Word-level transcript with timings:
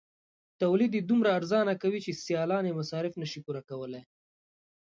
تولید 0.61 0.91
یې 0.97 1.01
دومره 1.09 1.29
ارزانه 1.37 1.73
کوي 1.81 1.99
چې 2.05 2.19
سیالان 2.25 2.63
یې 2.67 2.77
مصارف 2.79 3.13
نشي 3.21 3.39
پوره 3.45 3.61
کولای. 3.69 4.03